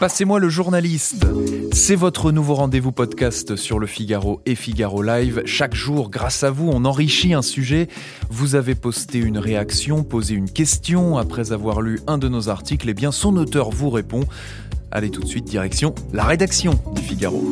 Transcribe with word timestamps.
Passez-moi 0.00 0.38
le 0.38 0.48
journaliste. 0.48 1.26
C'est 1.72 1.94
votre 1.94 2.32
nouveau 2.32 2.54
rendez-vous 2.54 2.90
podcast 2.90 3.54
sur 3.56 3.78
le 3.78 3.86
Figaro 3.86 4.40
et 4.46 4.54
Figaro 4.54 5.02
Live. 5.02 5.42
Chaque 5.44 5.74
jour, 5.74 6.08
grâce 6.08 6.42
à 6.42 6.50
vous, 6.50 6.70
on 6.72 6.86
enrichit 6.86 7.34
un 7.34 7.42
sujet. 7.42 7.88
Vous 8.30 8.54
avez 8.54 8.74
posté 8.74 9.18
une 9.18 9.36
réaction, 9.36 10.02
posé 10.02 10.34
une 10.34 10.50
question 10.50 11.18
après 11.18 11.52
avoir 11.52 11.82
lu 11.82 12.00
un 12.06 12.16
de 12.16 12.28
nos 12.28 12.48
articles. 12.48 12.88
Eh 12.88 12.94
bien, 12.94 13.12
son 13.12 13.36
auteur 13.36 13.70
vous 13.70 13.90
répond. 13.90 14.24
Allez 14.90 15.10
tout 15.10 15.20
de 15.20 15.28
suite, 15.28 15.44
direction 15.44 15.94
la 16.14 16.24
rédaction 16.24 16.80
du 16.94 17.02
Figaro. 17.02 17.44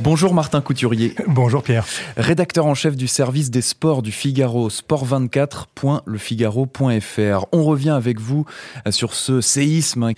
Bonjour 0.00 0.32
Martin 0.32 0.60
Couturier. 0.60 1.16
Bonjour 1.26 1.64
Pierre. 1.64 1.84
Rédacteur 2.16 2.66
en 2.66 2.74
chef 2.74 2.96
du 2.96 3.08
service 3.08 3.50
des 3.50 3.62
sports 3.62 4.02
du 4.02 4.12
Figaro, 4.12 4.68
sport24.lefigaro.fr. 4.68 7.46
On 7.50 7.64
revient 7.64 7.90
avec 7.90 8.20
vous 8.20 8.46
sur 8.90 9.14
ce 9.14 9.40
séisme 9.40 10.12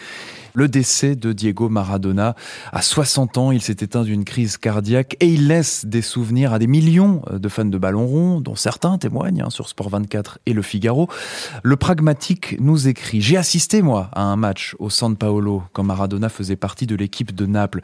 le 0.55 0.69
décès 0.69 1.17
de 1.17 1.33
Diego 1.33 1.69
Maradona. 1.69 2.35
À 2.73 2.83
60 2.83 3.39
ans, 3.39 3.53
il 3.53 3.63
s'est 3.63 3.77
éteint 3.81 4.03
d'une 4.03 4.25
crise 4.25 4.57
cardiaque 4.57 5.17
et 5.21 5.29
il 5.29 5.49
laisse 5.49 5.85
des 5.87 6.03
souvenirs 6.03 6.53
à 6.53 6.59
des 6.59 6.67
millions 6.67 7.23
de 7.31 7.49
fans 7.49 7.65
de 7.65 7.79
ballon 7.79 8.07
rond, 8.07 8.41
dont 8.41 8.57
certains 8.57 8.99
témoignent 8.99 9.43
hein, 9.43 9.51
sur 9.51 9.69
Sport 9.69 9.91
24 9.91 10.39
et 10.47 10.53
Le 10.53 10.63
Figaro. 10.63 11.09
Le 11.63 11.77
pragmatique 11.77 12.57
nous 12.61 12.89
écrit 12.89 13.21
J'ai 13.21 13.37
assisté, 13.37 13.83
moi, 13.83 14.11
à 14.13 14.23
un 14.23 14.37
match 14.37 14.77
au 14.79 14.91
San 14.91 15.17
Paolo 15.17 15.63
quand 15.73 15.83
Maradona 15.83 16.29
faisait 16.29 16.57
partie 16.57 16.87
de 16.87 16.95
l'équipe 16.95 17.35
de 17.35 17.47
Naples. 17.47 17.81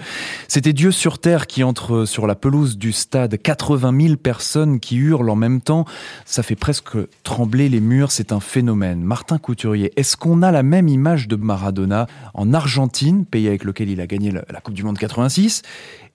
C'était 0.49 0.73
Dieu 0.73 0.91
sur 0.91 1.19
terre 1.19 1.47
qui 1.47 1.65
entre 1.65 2.05
sur 2.05 2.27
la 2.27 2.35
pelouse 2.35 2.79
du 2.79 2.93
stade. 2.93 3.37
80 3.37 4.01
000 4.01 4.17
personnes 4.17 4.81
qui 4.81 4.97
hurlent 4.97 5.31
en 5.31 5.37
même 5.37 5.61
temps. 5.61 5.85
Ça 6.25 6.43
fait 6.43 6.57
presque 6.57 6.97
trembler 7.23 7.69
les 7.69 7.81
murs. 7.81 8.11
C'est 8.11 8.33
un 8.33 8.41
phénomène. 8.41 9.03
Martin 9.03 9.39
Couturier, 9.39 9.93
est-ce 9.97 10.17
qu'on 10.17 10.43
a 10.43 10.51
la 10.51 10.63
même 10.63 10.89
image 10.89 11.29
de 11.29 11.37
Maradona 11.37 12.07
en 12.35 12.53
Argentine, 12.57 13.25
pays 13.25 13.47
avec 13.49 13.65
lequel 13.65 13.91
il 13.91 14.01
a 14.01 14.07
gagné 14.07 14.33
la 14.33 14.61
Coupe 14.61 14.75
du 14.75 14.83
Monde 14.83 14.99
86, 14.99 15.63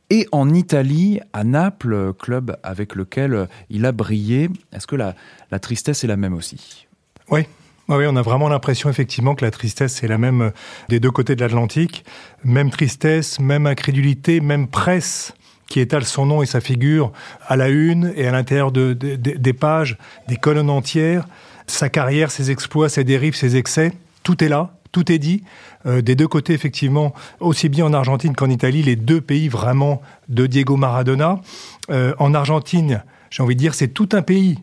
et 0.09 0.28
en 0.34 0.53
Italie, 0.53 1.22
à 1.31 1.45
Naples, 1.45 2.14
club 2.20 2.58
avec 2.64 2.95
lequel 2.95 3.47
il 3.70 3.86
a 3.86 3.94
brillé. 3.94 4.50
Est-ce 4.73 4.86
que 4.86 4.97
la, 4.97 5.16
la 5.52 5.59
tristesse 5.59 6.03
est 6.03 6.08
la 6.08 6.17
même 6.17 6.34
aussi? 6.34 6.86
Oui, 7.30 7.45
oui, 7.88 8.06
on 8.08 8.16
a 8.17 8.22
vraiment 8.22 8.50
l'impression 8.50 8.89
effectivement 8.89 9.36
que 9.36 9.45
la 9.45 9.52
tristesse 9.52 10.03
est 10.03 10.08
la 10.08 10.17
même 10.17 10.52
des 10.89 11.00
deux 11.00 11.12
côtés 11.12 11.36
de 11.36 11.42
l'Atlantique. 11.42 12.03
Même 12.44 12.72
tristesse, 12.72 13.39
même 13.39 13.66
incrédulité, 13.67 14.42
même 14.42 14.67
presse 14.67 15.34
qui 15.67 15.80
étale 15.80 16.03
son 16.03 16.25
nom 16.25 16.42
et 16.42 16.45
sa 16.45 16.59
figure 16.59 17.14
à 17.47 17.56
la 17.56 17.69
une 17.69 18.12
et 18.17 18.28
à 18.28 18.31
l'intérieur 18.31 18.73
de, 18.73 18.92
des 18.92 19.53
pages, 19.53 19.97
des 20.28 20.36
colonnes 20.36 20.69
entières. 20.69 21.25
Sa 21.67 21.88
carrière, 21.88 22.31
ses 22.31 22.52
exploits, 22.52 22.89
ses 22.89 23.06
dérives, 23.06 23.36
ses 23.36 23.56
excès, 23.56 23.94
tout 24.23 24.44
est 24.44 24.50
là 24.50 24.73
tout 24.92 25.11
est 25.11 25.20
dit. 25.20 25.44
Euh, 25.86 26.02
des 26.02 26.16
deux 26.16 26.28
côtés, 26.28 26.53
effectivement, 26.53 27.14
aussi 27.39 27.70
bien 27.70 27.86
en 27.86 27.94
Argentine 27.94 28.36
qu'en 28.36 28.50
Italie, 28.50 28.84
les 28.84 28.95
deux 28.95 29.22
pays 29.22 29.47
vraiment 29.47 30.02
de 30.30 30.47
Diego 30.47 30.78
Maradona. 30.78 31.42
Euh, 31.89 32.14
en 32.20 32.34
Argentine, 32.34 33.03
j'ai 33.30 33.44
envie 33.44 33.56
de 33.56 33.59
dire, 33.59 33.73
c'est 33.73 33.89
tout 33.89 34.09
un 34.14 34.22
pays 34.22 34.59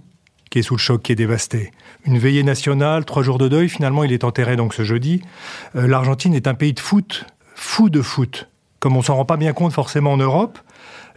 qui 0.51 0.61
est 0.61 0.62
sous 0.62 0.75
le 0.75 0.81
choc, 0.81 1.03
qui 1.03 1.12
est 1.12 1.17
dévasté. 1.17 1.73
Une 2.06 2.19
veillée 2.19 2.43
nationale, 2.43 3.05
trois 3.05 3.23
jours 3.23 3.39
de 3.39 3.49
deuil, 3.49 3.69
finalement, 3.69 4.05
il 4.05 4.12
est 4.12 4.25
enterré 4.25 4.56
donc 4.56 4.75
ce 4.75 4.83
jeudi. 4.83 5.23
Euh, 5.77 5.87
L'Argentine 5.87 6.34
est 6.34 6.47
un 6.47 6.55
pays 6.55 6.73
de 6.73 6.81
foot, 6.81 7.27
fou 7.55 7.91
de 7.91 8.01
foot. 8.01 8.49
Comme 8.81 8.97
on 8.97 9.03
s'en 9.03 9.17
rend 9.17 9.25
pas 9.25 9.37
bien 9.37 9.53
compte 9.53 9.73
forcément 9.73 10.12
en 10.12 10.17
Europe, 10.17 10.59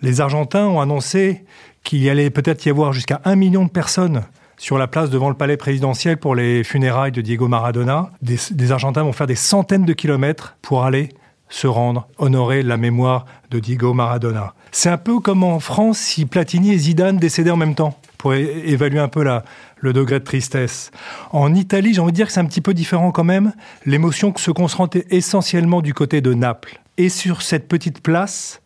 les 0.02 0.20
Argentins 0.20 0.66
ont 0.66 0.82
annoncé 0.82 1.46
qu'il 1.84 2.02
y 2.02 2.10
allait 2.10 2.30
peut-être 2.30 2.66
y 2.66 2.70
avoir 2.70 2.92
jusqu'à 2.92 3.22
un 3.24 3.36
million 3.36 3.66
de 3.66 3.70
personnes 3.70 4.24
sur 4.62 4.78
la 4.78 4.86
place 4.86 5.10
devant 5.10 5.30
le 5.30 5.36
palais 5.36 5.58
présidentiel 5.58 6.18
pour 6.18 6.36
les 6.36 6.64
funérailles 6.64 7.12
de 7.12 7.22
Diego 7.22 7.48
Maradona. 7.48 8.12
Des, 8.22 8.72
Argentins 8.72 9.02
vont 9.02 9.12
faire 9.12 9.26
des 9.26 9.34
centaines 9.34 9.86
de 9.86 9.94
kilomètres 9.94 10.56
pour 10.62 10.84
aller 10.84 11.10
se 11.50 11.66
rendre, 11.66 12.08
honorer 12.20 12.62
la 12.62 12.78
mémoire 12.78 13.26
de 13.50 13.58
Diego 13.58 13.96
Maradona. 13.96 14.54
C'est 14.72 14.92
un 14.92 15.00
peu 15.00 15.20
comme 15.20 15.44
en 15.44 15.60
France 15.60 15.98
si 15.98 16.28
Platini 16.28 16.74
et 16.74 16.78
Zidane 16.78 17.18
décédaient 17.18 17.50
en 17.50 17.58
même 17.58 17.74
temps, 17.74 17.98
pour 18.20 18.36
évaluer 18.36 19.00
un 19.00 19.08
peu 19.08 19.24
la, 19.24 19.44
le 19.80 19.94
degré 19.94 20.20
de 20.20 20.26
tristesse. 20.26 20.92
En 21.32 21.56
Italie, 21.56 21.96
j'ai 21.96 22.02
envie 22.02 22.12
de 22.12 22.18
dire 22.18 22.28
que 22.28 22.34
c'est 22.34 22.40
un 22.40 22.46
petit 22.46 22.62
peu 22.62 22.76
différent 22.76 23.12
quand 23.12 23.24
même. 23.24 23.54
L'émotion 23.88 24.32
se 24.38 24.52
concentre 24.52 25.00
essentiellement 25.10 25.82
du 25.82 25.96
côté 25.96 26.22
de 26.22 26.36
Naples. 26.36 26.80
Et 26.98 27.10
sur 27.10 27.42
cette 27.42 27.68
petite 27.68 28.04
place 28.04 28.62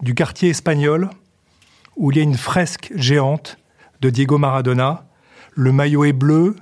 du 0.00 0.14
quartier 0.14 0.48
espagnol, 0.48 1.10
où 1.96 2.10
il 2.10 2.16
y 2.16 2.20
a 2.20 2.22
une 2.22 2.38
fresque 2.38 2.90
géante 2.96 3.58
de 4.00 4.08
Diego 4.08 4.38
Maradona, 4.38 5.05
le 5.56 5.72
maillot 5.72 6.04
est 6.04 6.12
bleu, 6.12 6.54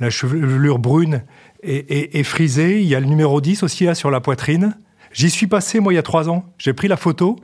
la 0.00 0.10
chevelure 0.10 0.78
brune 0.78 1.22
est, 1.62 2.22
frisée. 2.24 2.82
Il 2.82 2.88
y 2.88 2.94
a 2.94 3.00
le 3.00 3.06
numéro 3.06 3.40
10 3.40 3.62
aussi 3.62 3.84
là 3.84 3.94
sur 3.94 4.10
la 4.10 4.20
poitrine. 4.20 4.76
J'y 5.12 5.30
suis 5.30 5.46
passé, 5.46 5.78
moi, 5.78 5.92
il 5.92 5.96
y 5.96 5.98
a 5.98 6.02
trois 6.02 6.28
ans. 6.28 6.44
J'ai 6.58 6.72
pris 6.72 6.88
la 6.88 6.96
photo. 6.96 7.36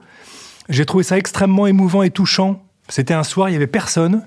J'ai 0.69 0.85
trouvé 0.85 1.05
ça 1.05 1.17
extrêmement 1.17 1.67
émouvant 1.67 2.03
et 2.03 2.11
touchant. 2.11 2.63
C'était 2.89 3.15
un 3.15 3.23
soir, 3.23 3.49
il 3.49 3.53
n'y 3.53 3.57
avait 3.57 3.69
personne. 3.69 4.27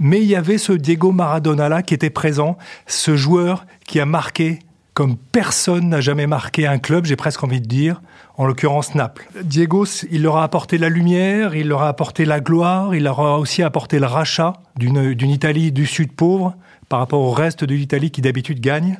Mais 0.00 0.20
il 0.20 0.26
y 0.26 0.34
avait 0.34 0.58
ce 0.58 0.72
Diego 0.72 1.12
Maradona 1.12 1.68
là 1.68 1.82
qui 1.82 1.94
était 1.94 2.10
présent, 2.10 2.58
ce 2.86 3.16
joueur 3.16 3.64
qui 3.86 4.00
a 4.00 4.06
marqué 4.06 4.58
comme 4.96 5.18
personne 5.18 5.90
n'a 5.90 6.00
jamais 6.00 6.26
marqué 6.26 6.66
un 6.66 6.78
club, 6.78 7.04
j'ai 7.04 7.16
presque 7.16 7.44
envie 7.44 7.60
de 7.60 7.66
dire, 7.66 8.00
en 8.38 8.46
l'occurrence 8.46 8.94
Naples. 8.94 9.28
Diego, 9.42 9.84
il 10.10 10.22
leur 10.22 10.38
a 10.38 10.42
apporté 10.42 10.78
la 10.78 10.88
lumière, 10.88 11.54
il 11.54 11.68
leur 11.68 11.82
a 11.82 11.88
apporté 11.88 12.24
la 12.24 12.40
gloire, 12.40 12.94
il 12.94 13.02
leur 13.02 13.20
a 13.20 13.38
aussi 13.38 13.62
apporté 13.62 13.98
le 13.98 14.06
rachat 14.06 14.54
d'une 14.78 15.30
Italie 15.30 15.70
du 15.70 15.84
Sud 15.84 16.12
pauvre 16.12 16.56
par 16.88 17.00
rapport 17.00 17.20
au 17.20 17.30
reste 17.30 17.62
de 17.62 17.74
l'Italie 17.74 18.10
qui 18.10 18.22
d'habitude 18.22 18.58
gagne. 18.58 18.98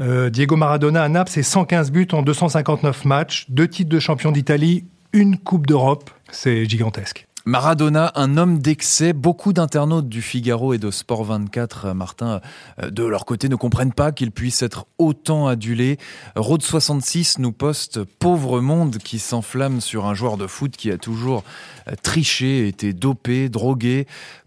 Euh, 0.00 0.30
Diego 0.30 0.56
Maradona 0.56 1.04
à 1.04 1.08
Naples, 1.08 1.30
c'est 1.30 1.44
115 1.44 1.92
buts 1.92 2.08
en 2.10 2.22
259 2.22 3.04
matchs, 3.04 3.46
deux 3.50 3.68
titres 3.68 3.90
de 3.90 4.00
champion 4.00 4.32
d'Italie, 4.32 4.84
une 5.12 5.38
Coupe 5.38 5.68
d'Europe, 5.68 6.10
c'est 6.32 6.68
gigantesque. 6.68 7.27
Maradona, 7.44 8.12
un 8.14 8.36
homme 8.36 8.58
d'excès. 8.58 9.12
Beaucoup 9.12 9.52
d'internautes 9.52 10.08
du 10.08 10.22
Figaro 10.22 10.74
et 10.74 10.78
de 10.78 10.90
Sport 10.90 11.24
24, 11.24 11.86
euh, 11.86 11.94
Martin, 11.94 12.40
euh, 12.82 12.90
de 12.90 13.04
leur 13.04 13.24
côté, 13.24 13.48
ne 13.48 13.56
comprennent 13.56 13.92
pas 13.92 14.12
qu'il 14.12 14.32
puisse 14.32 14.62
être 14.62 14.86
autant 14.98 15.46
adulé. 15.46 15.98
Road 16.36 16.62
66 16.62 17.38
nous 17.38 17.52
poste 17.52 18.04
Pauvre 18.04 18.60
monde 18.60 18.98
qui 18.98 19.18
s'enflamme 19.18 19.80
sur 19.80 20.06
un 20.06 20.14
joueur 20.14 20.36
de 20.36 20.46
foot 20.46 20.76
qui 20.76 20.90
a 20.90 20.98
toujours 20.98 21.44
euh, 21.88 21.94
triché, 22.02 22.66
été 22.68 22.92
dopé, 22.92 23.48
drogué. 23.48 24.06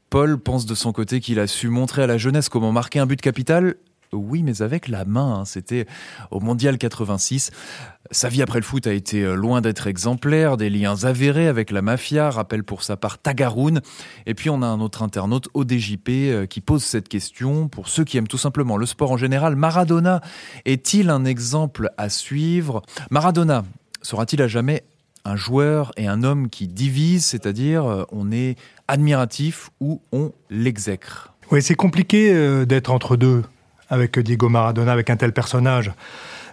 Paul 0.09 0.37
pense 0.37 0.65
de 0.65 0.75
son 0.75 0.91
côté 0.91 1.21
qu'il 1.21 1.39
a 1.39 1.47
su 1.47 1.69
montrer 1.69 2.03
à 2.03 2.07
la 2.07 2.17
jeunesse 2.17 2.49
comment 2.49 2.71
marquer 2.71 2.99
un 2.99 3.05
but 3.05 3.21
capital 3.21 3.75
oui, 4.13 4.43
mais 4.43 4.61
avec 4.61 4.87
la 4.87 5.05
main. 5.05 5.39
Hein. 5.39 5.45
C'était 5.45 5.85
au 6.31 6.39
Mondial 6.39 6.77
86. 6.77 7.51
Sa 8.11 8.27
vie 8.27 8.41
après 8.41 8.59
le 8.59 8.65
foot 8.65 8.85
a 8.87 8.93
été 8.93 9.21
euh, 9.21 9.35
loin 9.35 9.61
d'être 9.61 9.87
exemplaire, 9.87 10.57
des 10.57 10.69
liens 10.69 11.05
avérés 11.05 11.47
avec 11.47 11.71
la 11.71 11.81
mafia, 11.81 12.29
rappelle 12.29 12.65
pour 12.65 12.83
sa 12.83 12.97
part 12.97 13.19
Tagaroun. 13.19 13.81
Et 14.25 14.33
puis 14.33 14.49
on 14.49 14.61
a 14.63 14.65
un 14.65 14.81
autre 14.81 15.01
internaute, 15.01 15.47
ODJP, 15.53 16.09
euh, 16.09 16.45
qui 16.45 16.59
pose 16.59 16.83
cette 16.83 17.07
question. 17.07 17.69
Pour 17.69 17.87
ceux 17.87 18.03
qui 18.03 18.17
aiment 18.17 18.27
tout 18.27 18.37
simplement 18.37 18.75
le 18.75 18.85
sport 18.85 19.11
en 19.11 19.17
général, 19.17 19.55
Maradona 19.55 20.21
est-il 20.65 21.09
un 21.09 21.23
exemple 21.23 21.89
à 21.97 22.09
suivre? 22.09 22.81
Maradona 23.11 23.63
sera-t-il 24.01 24.41
à 24.41 24.49
jamais 24.49 24.83
un 25.23 25.37
joueur 25.37 25.93
et 25.95 26.07
un 26.07 26.23
homme 26.23 26.49
qui 26.49 26.67
divise, 26.67 27.25
c'est-à-dire 27.25 27.85
euh, 27.85 28.03
on 28.11 28.31
est 28.33 28.57
admiratif 28.89 29.69
ou 29.79 30.01
on 30.11 30.33
l'exècre? 30.49 31.33
Oui, 31.49 31.61
c'est 31.61 31.75
compliqué 31.75 32.65
d'être 32.65 32.91
entre 32.91 33.17
deux 33.17 33.43
avec 33.91 34.17
Diego 34.17 34.49
Maradona, 34.49 34.91
avec 34.91 35.11
un 35.11 35.17
tel 35.17 35.33
personnage. 35.33 35.91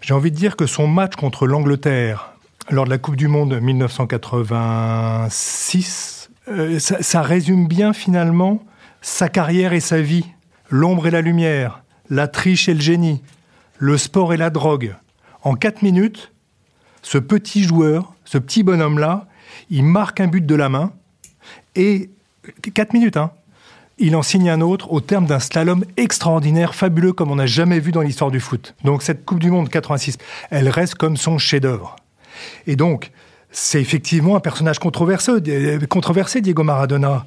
J'ai 0.03 0.13
envie 0.13 0.31
de 0.31 0.37
dire 0.37 0.57
que 0.57 0.67
son 0.67 0.87
match 0.87 1.17
contre 1.17 1.47
l'Angleterre 1.47 2.35
lors 2.71 2.85
de 2.85 2.91
la 2.91 2.99
Coupe 2.99 3.17
du 3.17 3.29
Monde 3.29 3.59
1986, 3.59 6.29
euh, 6.49 6.79
ça, 6.79 7.23
résume 7.23 7.67
bien 7.67 7.95
finalement 7.95 8.63
sa 9.01 9.31
carrière 9.31 9.73
et 9.73 9.81
sa 9.81 10.03
vie, 10.03 10.27
l'ombre 10.69 11.07
et 11.07 11.11
la 11.11 11.23
lumière, 11.23 11.83
la 12.11 12.29
triche 12.29 12.69
et 12.69 12.75
le 12.75 12.81
génie, 12.81 13.23
le 13.79 13.97
sport 13.97 14.35
et 14.35 14.37
la 14.37 14.51
drogue. 14.51 14.95
En 15.43 15.55
quatre 15.55 15.81
minutes, 15.83 16.33
ce 17.03 17.19
petit 17.19 17.63
joueur, 17.63 18.13
ce 18.25 18.39
petit 18.39 18.65
bonhomme-là, 18.65 19.29
il 19.71 19.85
marque 19.85 20.19
un 20.21 20.27
but 20.27 20.45
de 20.45 20.55
la 20.55 20.69
main 20.69 20.93
et 21.75 22.11
quatre 22.75 22.93
minutes, 22.93 23.17
hein, 23.17 23.31
il 23.99 24.17
en 24.17 24.23
signe 24.23 24.49
un 24.51 24.61
autre 24.61 24.93
au 24.93 25.01
terme 25.01 25.27
d'un 25.27 25.41
slalom 25.41 25.85
extraordinaire, 25.97 26.75
fabuleux 26.75 27.13
comme 27.13 27.31
on 27.31 27.37
n'a 27.37 27.47
jamais 27.47 27.81
vu 27.81 27.93
dans 27.93 28.01
l'histoire 28.01 28.31
du 28.31 28.41
foot. 28.41 28.75
Donc 28.85 29.03
cette 29.03 29.25
Coupe 29.25 29.41
du 29.41 29.51
Monde 29.51 29.69
86, 29.69 30.19
elle 30.51 30.69
reste 30.69 30.95
comme 30.95 31.17
son 31.17 31.39
chef-d'œuvre. 31.39 31.97
Et 32.67 32.77
donc, 32.77 33.11
c'est 33.51 33.81
effectivement 33.81 34.37
un 34.37 34.41
personnage 34.41 34.79
controversé, 34.79 35.33
controversé 35.89 36.41
Diego 36.41 36.63
Maradona, 36.63 37.27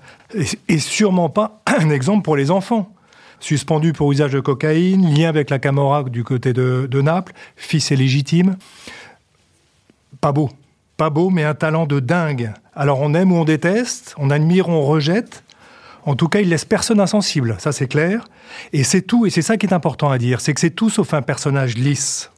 et, 0.68 0.80
sûrement 0.80 1.30
pas 1.30 1.62
un 1.66 1.90
exemple 1.90 2.24
pour 2.24 2.36
les 2.36 2.52
enfants. 2.52 2.94
Suspendu 3.40 3.92
pour 3.92 4.12
usage 4.12 4.32
de 4.32 4.40
cocaïne, 4.40 5.16
lien 5.16 5.28
avec 5.28 5.50
la 5.50 5.58
Camorra 5.58 6.04
du 6.04 6.24
côté 6.24 6.54
de 6.54 7.02
Naples, 7.02 7.34
fils 7.56 7.90
illégitime. 7.90 8.56
Pas 10.22 10.32
beau, 10.32 10.52
pas 10.96 11.10
beau, 11.10 11.32
mais 11.32 11.44
un 11.44 11.56
talent 11.56 11.88
de 11.88 12.00
dingue. 12.00 12.54
Alors 12.76 13.02
on 13.02 13.16
aime 13.16 13.32
ou 13.32 13.38
on 13.38 13.44
déteste, 13.44 14.14
on 14.20 14.30
admire 14.30 14.70
ou 14.70 14.74
on 14.74 14.84
rejette, 14.84 15.44
En 16.06 16.16
tout 16.16 16.28
cas, 16.28 16.40
il 16.40 16.50
laisse 16.50 16.66
personne 16.66 17.00
insensible, 17.00 17.56
ça 17.60 17.72
c'est 17.72 17.88
clair. 17.88 18.26
Et 18.74 18.84
c'est 18.84 19.02
tout, 19.02 19.26
et 19.26 19.30
c'est 19.30 19.42
ça 19.42 19.58
qui 19.58 19.66
est 19.68 19.74
important 19.74 20.10
à 20.10 20.18
dire, 20.18 20.42
c'est 20.42 20.54
que 20.54 20.60
c'est 20.60 20.72
tout 20.72 20.90
sauf 20.90 21.14
un 21.14 21.22
personnage 21.22 21.78
lisse. 21.78 22.32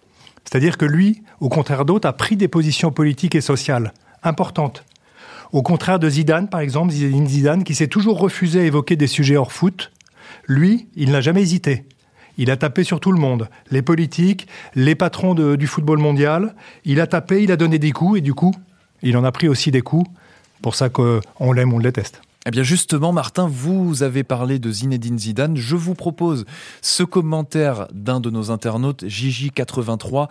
C'est-à-dire 0.44 0.78
que 0.78 0.86
lui, 0.86 1.24
au 1.40 1.50
contraire 1.50 1.86
d'autres, 1.86 2.08
a 2.08 2.14
pris 2.14 2.36
des 2.36 2.50
positions 2.50 2.92
politiques 2.92 3.36
et 3.36 3.42
sociales 3.42 3.94
importantes. 4.22 4.84
Au 5.54 5.62
contraire 5.62 6.00
de 6.00 6.10
Zidane, 6.10 6.50
par 6.50 6.60
exemple, 6.60 6.92
Zidane, 6.92 7.64
qui 7.64 7.76
s'est 7.76 7.88
toujours 7.88 8.20
refusé 8.20 8.62
à 8.62 8.64
évoquer 8.64 8.96
des 8.96 9.08
sujets 9.08 9.38
hors 9.38 9.52
foot, 9.52 9.92
lui, 10.48 10.88
il 10.96 11.12
n'a 11.12 11.22
jamais 11.22 11.42
hésité. 11.42 11.86
Il 12.38 12.50
a 12.50 12.58
tapé 12.58 12.84
sur 12.84 13.00
tout 13.00 13.12
le 13.12 13.20
monde, 13.20 13.48
les 13.70 13.84
politiques, 13.84 14.48
les 14.74 14.96
patrons 14.96 15.36
du 15.36 15.68
football 15.68 16.00
mondial. 16.00 16.56
Il 16.84 17.00
a 17.00 17.08
tapé, 17.08 17.44
il 17.44 17.52
a 17.52 17.56
donné 17.56 17.78
des 17.78 17.92
coups, 17.92 18.18
et 18.18 18.22
du 18.22 18.34
coup, 18.34 18.54
il 19.04 19.16
en 19.16 19.24
a 19.24 19.32
pris 19.32 19.48
aussi 19.48 19.70
des 19.70 19.82
coups. 19.82 20.10
Pour 20.62 20.76
ça 20.76 20.90
qu'on 20.90 21.52
l'aime, 21.54 21.74
on 21.74 21.78
le 21.78 21.84
déteste. 21.84 22.22
Eh 22.46 22.52
bien 22.52 22.64
justement, 22.64 23.14
Martin, 23.14 23.48
vous 23.48 24.04
avez 24.04 24.24
parlé 24.24 24.60
de 24.60 24.70
Zinedine 24.70 25.18
Zidane. 25.18 25.56
Je 25.56 25.78
vous 25.78 25.94
propose 25.94 26.44
ce 26.82 27.04
commentaire 27.04 27.88
d'un 27.94 28.20
de 28.20 28.30
nos 28.30 28.52
internautes, 28.52 29.06
Gigi83. 29.06 30.28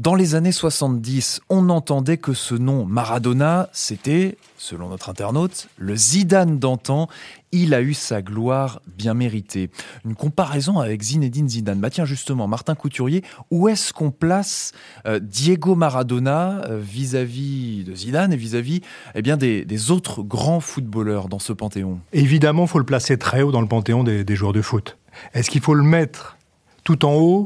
Dans 0.00 0.14
les 0.14 0.34
années 0.34 0.50
70, 0.50 1.42
on 1.50 1.68
entendait 1.68 2.16
que 2.16 2.32
ce 2.32 2.54
nom 2.54 2.86
Maradona, 2.86 3.68
c'était, 3.74 4.38
selon 4.56 4.88
notre 4.88 5.10
internaute, 5.10 5.68
le 5.76 5.94
Zidane 5.94 6.58
d'antan. 6.58 7.06
Il 7.52 7.74
a 7.74 7.82
eu 7.82 7.92
sa 7.92 8.22
gloire 8.22 8.80
bien 8.96 9.12
méritée. 9.12 9.68
Une 10.06 10.14
comparaison 10.14 10.78
avec 10.78 11.02
Zinedine 11.02 11.50
Zidane. 11.50 11.80
Bah 11.80 11.90
tiens 11.90 12.06
justement, 12.06 12.48
Martin 12.48 12.74
Couturier, 12.74 13.22
où 13.50 13.68
est-ce 13.68 13.92
qu'on 13.92 14.10
place 14.10 14.72
euh, 15.04 15.18
Diego 15.20 15.74
Maradona 15.74 16.62
euh, 16.64 16.80
vis-à-vis 16.82 17.84
de 17.84 17.94
Zidane 17.94 18.32
et 18.32 18.36
vis-à-vis 18.36 18.80
eh 19.14 19.20
bien 19.20 19.36
des, 19.36 19.90
autres 19.90 20.22
grands 20.22 20.60
footballeurs 20.60 21.28
dans 21.28 21.38
ce 21.38 21.52
panthéon? 21.52 22.00
Évidemment, 22.14 22.62
il 22.62 22.68
faut 22.68 22.78
le 22.78 22.86
placer 22.86 23.18
très 23.18 23.42
haut 23.42 23.52
dans 23.52 23.60
le 23.60 23.68
panthéon 23.68 24.02
des, 24.02 24.24
des 24.24 24.34
joueurs 24.34 24.54
de 24.54 24.62
foot. 24.62 24.96
Est-ce 25.34 25.50
qu'il 25.50 25.60
faut 25.60 25.74
le 25.74 25.82
mettre 25.82 26.38
tout 26.84 27.04
en 27.04 27.16
haut 27.16 27.44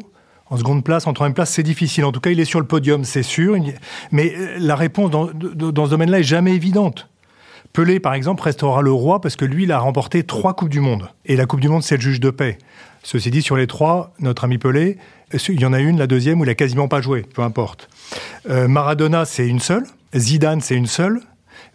en 0.51 0.57
seconde 0.57 0.85
place, 0.85 1.07
en 1.07 1.13
troisième 1.13 1.35
place, 1.35 1.51
c'est 1.51 1.63
difficile. 1.63 2.05
En 2.05 2.13
tout 2.13 2.21
cas, 2.21 2.31
il 2.31 2.41
est 2.41 2.45
sur 2.45 2.61
le 2.61 2.67
podium, 2.67 3.05
c'est 3.05 3.23
sûr. 3.23 3.57
Mais 4.13 4.35
euh, 4.37 4.57
la 4.59 4.77
réponse 4.77 5.11
dans, 5.11 5.29
ce 5.29 5.91
domaine-là 5.91 6.21
est 6.21 6.25
jamais 6.25 6.55
évidente. 6.55 7.09
Pelé, 7.73 7.99
par 7.99 8.15
exemple, 8.15 8.43
restera 8.43 8.83
le 8.83 8.93
roi 8.93 9.21
parce 9.21 9.37
que 9.37 9.45
lui, 9.45 9.65
il 9.65 9.73
a 9.73 9.79
remporté 9.79 10.23
trois 10.23 10.55
Coupes 10.55 10.69
du 10.69 10.81
Monde. 10.81 11.09
Et 11.25 11.37
la 11.37 11.47
Coupe 11.47 11.61
du 11.61 11.69
Monde, 11.69 11.83
c'est 11.83 11.97
le 11.97 12.03
juge 12.03 12.21
de 12.21 12.31
paix. 12.31 12.59
Ceci 13.03 13.31
dit, 13.31 13.43
sur 13.43 13.57
les 13.57 13.67
trois, 13.67 14.13
notre 14.21 14.45
ami 14.45 14.59
Pelé, 14.59 14.99
il 15.49 15.61
y 15.61 15.67
en 15.67 15.73
a 15.73 15.81
une, 15.81 15.99
la 15.99 16.07
deuxième, 16.07 16.41
où 16.41 16.45
il 16.45 16.51
a 16.51 16.55
quasiment 16.55 16.89
pas 16.89 17.01
joué, 17.01 17.23
peu 17.23 17.43
importe. 17.43 17.89
Euh, 18.49 18.69
Maradona, 18.69 19.25
c'est 19.25 19.49
une 19.49 19.61
seule. 19.61 19.85
Zidane, 20.15 20.61
c'est 20.61 20.77
une 20.77 20.87
seule. 20.87 21.21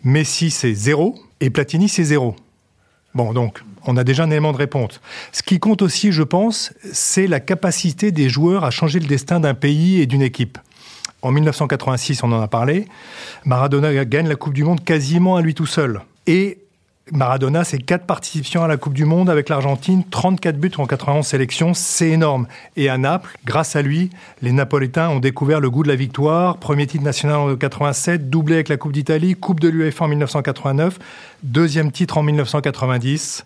Messi, 0.03 0.51
c'est 0.51 0.73
zéro. 0.73 1.15
Et 1.41 1.49
Platini, 1.49 1.89
c'est 1.89 2.03
zéro. 2.03 2.35
Bon, 3.15 3.33
donc, 3.33 3.63
on 3.85 3.97
a 3.97 4.03
déjà 4.03 4.23
un 4.23 4.31
élément 4.31 4.51
de 4.51 4.57
réponse. 4.57 5.01
Ce 5.31 5.41
qui 5.41 5.59
compte 5.59 5.81
aussi, 5.81 6.11
je 6.11 6.23
pense, 6.23 6.73
c'est 6.91 7.27
la 7.27 7.39
capacité 7.39 8.11
des 8.11 8.29
joueurs 8.29 8.63
à 8.63 8.71
changer 8.71 8.99
le 8.99 9.07
destin 9.07 9.39
d'un 9.39 9.55
pays 9.55 9.99
et 9.99 10.05
d'une 10.05 10.21
équipe. 10.21 10.57
En 11.21 11.31
1986, 11.31 12.23
on 12.23 12.31
en 12.31 12.41
a 12.41 12.47
parlé, 12.47 12.87
Maradona 13.45 14.05
gagne 14.05 14.27
la 14.27 14.35
Coupe 14.35 14.53
du 14.53 14.63
Monde 14.63 14.83
quasiment 14.83 15.35
à 15.35 15.41
lui 15.41 15.53
tout 15.53 15.65
seul. 15.65 16.01
Et 16.27 16.59
Maradona, 17.11 17.63
c'est 17.63 17.79
quatre 17.79 18.05
participations 18.05 18.63
à 18.63 18.67
la 18.67 18.77
Coupe 18.77 18.93
du 18.93 19.05
Monde 19.05 19.29
avec 19.29 19.49
l'Argentine, 19.49 20.03
34 20.09 20.57
buts 20.57 20.71
en 20.77 20.85
91 20.85 21.25
sélections, 21.25 21.73
c'est 21.73 22.09
énorme. 22.09 22.47
Et 22.75 22.89
à 22.89 22.97
Naples, 22.97 23.37
grâce 23.45 23.75
à 23.75 23.81
lui, 23.81 24.09
les 24.41 24.51
Napolitains 24.51 25.09
ont 25.09 25.19
découvert 25.19 25.59
le 25.59 25.69
goût 25.69 25.83
de 25.83 25.87
la 25.87 25.95
victoire. 25.95 26.57
Premier 26.57 26.87
titre 26.87 27.03
national 27.03 27.37
en 27.37 27.55
87, 27.55 28.29
doublé 28.29 28.55
avec 28.55 28.69
la 28.69 28.77
Coupe 28.77 28.91
d'Italie, 28.91 29.35
Coupe 29.35 29.59
de 29.59 29.69
l'UEFA 29.69 30.05
en 30.05 30.07
1989, 30.09 30.99
deuxième 31.43 31.91
titre 31.91 32.17
en 32.17 32.23
1990. 32.23 33.45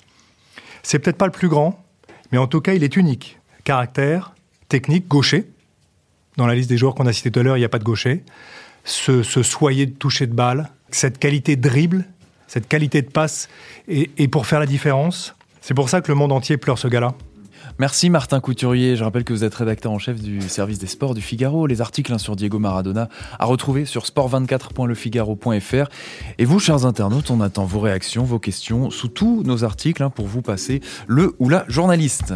C'est 0.84 1.00
peut-être 1.00 1.18
pas 1.18 1.28
le 1.28 1.32
plus 1.32 1.48
grand, 1.48 1.84
mais 2.32 2.38
en 2.38 2.48
tout 2.48 2.62
cas, 2.62 2.74
il 2.74 2.84
est 2.84 2.98
unique. 2.98 3.40
Caractère, 3.64 4.34
technique, 4.68 5.08
gaucher. 5.08 5.48
Dans 6.38 6.48
la 6.48 6.56
liste 6.56 6.70
des 6.70 6.78
joueurs 6.78 6.96
qu'on 6.96 7.06
a 7.06 7.14
cités 7.14 7.32
tout 7.32 7.40
à 7.40 7.44
l'heure, 7.44 7.58
il 7.58 7.62
n'y 7.62 7.66
a 7.66 7.70
pas 7.70 7.80
de 7.80 7.84
gaucher. 7.84 8.24
Ce, 8.84 9.24
soyer 9.24 9.86
de 9.86 9.94
toucher 9.94 10.28
de 10.28 10.34
balle, 10.34 10.70
cette 10.90 11.18
qualité 11.18 11.56
dribble, 11.56 12.06
cette 12.48 12.68
qualité 12.68 13.02
de 13.02 13.10
passe, 13.10 13.50
et 13.88 14.28
pour 14.28 14.46
faire 14.46 14.60
la 14.60 14.66
différence. 14.66 15.36
C'est 15.62 15.74
pour 15.74 15.90
ça 15.90 16.02
que 16.02 16.12
le 16.12 16.16
monde 16.16 16.32
entier 16.32 16.58
pleure 16.58 16.78
ce 16.78 16.88
gars-là. 16.88 17.14
Merci 17.80 18.10
Martin 18.10 18.40
Couturier. 18.40 18.96
Je 18.96 19.04
rappelle 19.04 19.24
que 19.24 19.34
vous 19.34 19.44
êtes 19.44 19.56
rédacteur 19.56 19.92
en 19.92 19.98
chef 19.98 20.22
du 20.22 20.42
service 20.42 20.78
des 20.78 20.88
sports 20.88 21.16
du 21.16 21.22
Figaro. 21.22 21.66
Les 21.66 21.82
articles 21.82 22.14
hein, 22.14 22.18
sur 22.18 22.36
Diego 22.36 22.60
Maradona 22.60 23.10
à 23.40 23.46
retrouver 23.46 23.86
sur 23.86 24.04
sport24.lefigaro.fr. 24.04 25.90
Et 26.38 26.46
vous, 26.46 26.60
chers 26.60 26.86
internautes, 26.86 27.32
on 27.32 27.42
attend 27.42 27.66
vos 27.66 27.80
réactions, 27.80 28.24
vos 28.24 28.40
questions 28.40 28.92
sous 28.92 29.08
tous 29.08 29.44
nos 29.44 29.64
articles 29.64 30.04
hein, 30.04 30.12
pour 30.12 30.28
vous 30.28 30.42
passer 30.42 30.82
le 31.08 31.36
ou 31.40 31.50
la 31.50 31.66
journaliste. 31.68 32.34